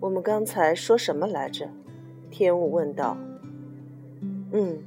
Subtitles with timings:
[0.00, 1.68] 我们刚才说什么来着？
[2.30, 3.18] 天雾问道。
[4.52, 4.78] 嗯，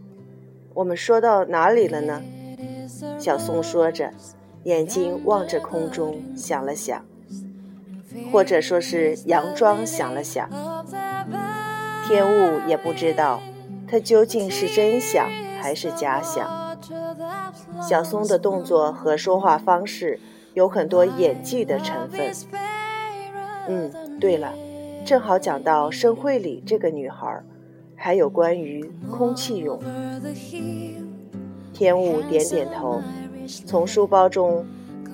[0.73, 2.21] 我们说到哪里了呢？
[3.19, 4.11] 小松说着，
[4.63, 7.05] 眼睛望着空中，想了想，
[8.31, 10.49] 或者说是佯装想了想。
[12.07, 13.39] 天雾也不知道，
[13.87, 15.29] 他究竟是真想
[15.61, 16.75] 还是假想。
[17.81, 20.19] 小松的动作和说话方式
[20.55, 22.31] 有很多演技的成分。
[23.67, 24.53] 嗯，对了，
[25.05, 27.43] 正好讲到盛会里这个女孩，
[27.95, 29.79] 还有关于空气蛹。
[31.73, 33.01] 天雾点点头，
[33.65, 34.65] 从书包中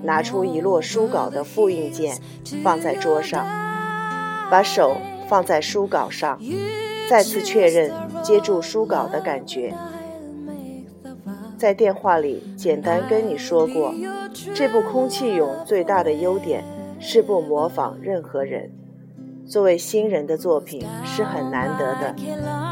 [0.04, 2.16] 拿出一摞书稿的复印件，
[2.64, 3.46] 放在桌上，
[4.52, 4.96] 把手
[5.28, 6.40] 放在书稿上，
[7.10, 9.74] 再次确认接住书稿的感觉。
[11.58, 13.94] 在电话里简单跟你说过，
[14.54, 16.64] 这部《空气蛹》最大的优点。
[17.02, 18.70] 是不模仿任何人。
[19.50, 22.16] 作为新人的作品是很难得的，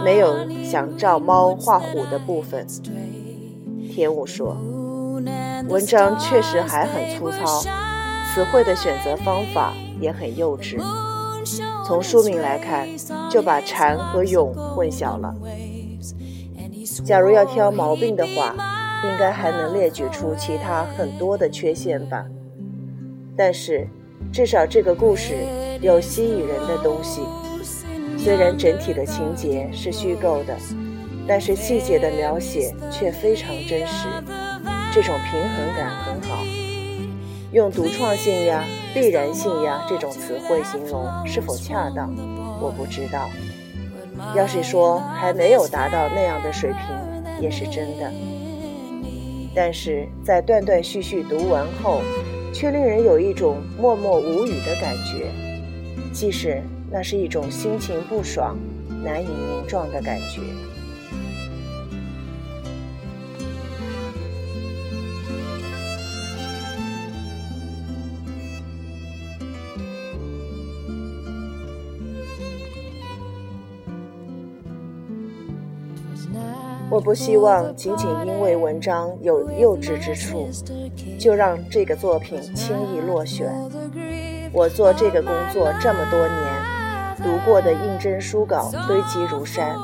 [0.05, 2.67] 没有想照猫画虎的部分。
[3.91, 4.55] 天武说
[5.67, 7.61] ：“文章确实还很粗糙，
[8.31, 10.79] 词汇的选择方法也很幼稚。
[11.83, 12.87] 从书名来看，
[13.27, 15.33] 就把蝉和蛹混淆了。
[17.03, 18.55] 假如要挑毛病的话，
[19.03, 22.23] 应该还能列举出其他很多的缺陷吧。
[23.35, 23.87] 但是。”
[24.33, 25.35] 至少这个故事
[25.81, 27.21] 有吸引人的东西，
[28.17, 30.55] 虽然整体的情节是虚构的，
[31.27, 34.07] 但是细节的描写却非常真实，
[34.93, 36.43] 这种平衡感很好。
[37.51, 42.13] 用独创性呀、必然性呀这种词汇形容是否恰当，
[42.61, 43.29] 我不知道。
[44.35, 48.11] 要是说还没有达到那样的水平，也是真的。
[49.53, 52.01] 但是在断断续续读完后。
[52.53, 55.27] 却令人有一种默默无语的感觉，
[56.17, 58.57] 即使那是一种心情不爽、
[59.03, 60.41] 难以名状的感觉。
[76.89, 80.49] 我不希望仅仅因为文章有幼稚之处，
[81.19, 83.53] 就让这个作品轻易落选。
[84.51, 86.37] 我做这个工作这么多年，
[87.17, 89.75] 读过的应征书稿堆积如山。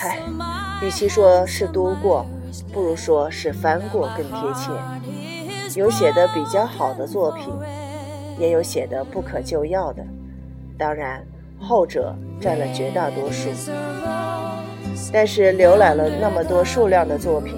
[0.00, 0.18] 唉，
[0.82, 2.24] 与其说是读过，
[2.72, 4.70] 不如说是翻过更贴切。
[5.78, 7.52] 有写的比较好的作品，
[8.38, 10.02] 也有写的不可救药的，
[10.78, 11.22] 当然
[11.60, 13.50] 后者占了绝大多数。
[15.12, 17.54] 但是浏览了那么多数量的作品，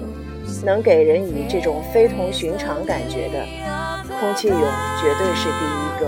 [0.63, 3.39] 能给人以这种非同寻常感觉的
[4.21, 4.55] 《空气蛹》
[5.01, 6.05] 绝对是第一个。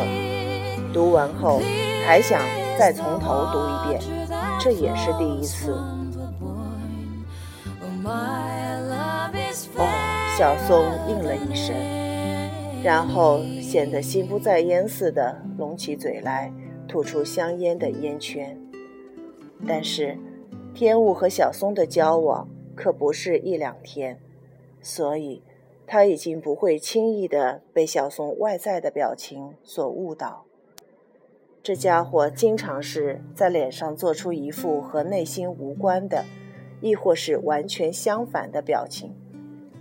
[0.94, 1.60] 读完后
[2.06, 2.40] 还想
[2.78, 4.00] 再从头读一遍，
[4.62, 5.72] 这也是第一次。
[9.76, 9.82] 哦，
[10.38, 11.76] 小松应了一声，
[12.84, 16.54] 然后显得心不在焉似的拢起嘴来，
[16.88, 18.56] 吐出香烟的烟圈。
[19.68, 20.16] 但是。
[20.76, 24.20] 天雾和小松的交往可不是一两天，
[24.82, 25.44] 所以
[25.86, 30.46] 他已经不会轻易的被小松外在的表情所误导。
[31.62, 36.26] 这家伙经常是在脸上做出一副和内心无关的，
[36.82, 39.16] 亦或是完全相反的表情，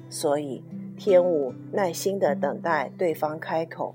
[0.09, 0.63] 所以
[0.97, 3.95] 天雾耐心的等待对方开口。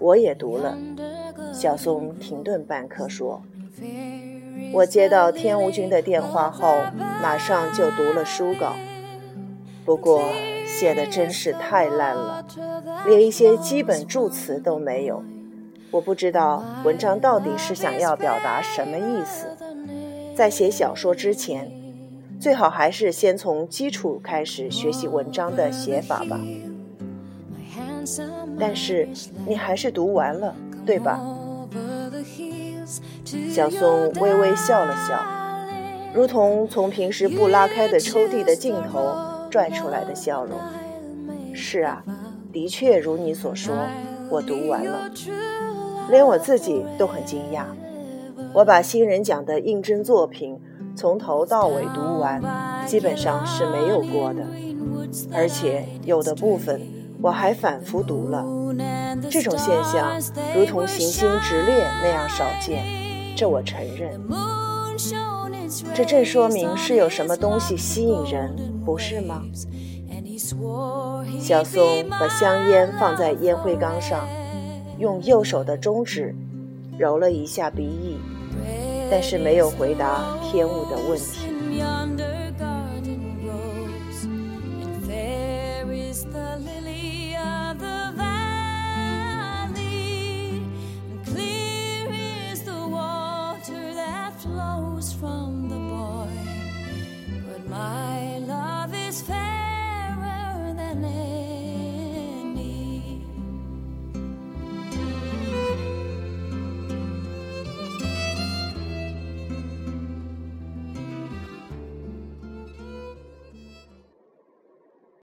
[0.00, 0.78] 我也读了，
[1.52, 3.42] 小松停顿半刻说。
[4.76, 6.76] 我接到天无君的电话后，
[7.22, 8.74] 马上就读了书稿。
[9.86, 10.22] 不过
[10.66, 12.44] 写的真是太烂了，
[13.06, 15.22] 连一些基本助词都没有。
[15.90, 19.46] 我不知道文章到底是想要表达什么意思。
[20.34, 21.72] 在写小说之前，
[22.38, 26.38] 最好还是先从基础开始学习文章的写法吧。
[28.60, 29.08] 但是
[29.46, 31.18] 你还是读完了，对吧？
[33.50, 35.20] 小松微微笑了笑，
[36.14, 39.12] 如同从平时不拉开的抽屉的尽头
[39.50, 40.56] 拽出来的笑容。
[41.52, 42.04] 是啊，
[42.52, 43.74] 的确如你所说，
[44.30, 45.10] 我读完了，
[46.10, 47.64] 连我自己都很惊讶。
[48.52, 50.58] 我把新人奖的应征作品
[50.94, 52.40] 从头到尾读完，
[52.86, 54.42] 基本上是没有过的，
[55.32, 56.80] 而且有的部分
[57.20, 58.44] 我还反复读了。
[59.30, 60.20] 这种现象
[60.54, 62.84] 如同行星直列那样少见。
[63.36, 64.20] 这我承认，
[65.94, 68.54] 这正说明是有什么东西吸引人，
[68.84, 69.42] 不是吗？
[71.38, 74.26] 小松把香烟放在烟灰缸上，
[74.98, 76.34] 用右手的中指
[76.98, 78.18] 揉了一下鼻翼，
[79.10, 81.48] 但是没有回答天雾的问题。
[94.46, 96.30] flows from the boy,
[97.48, 98.15] but my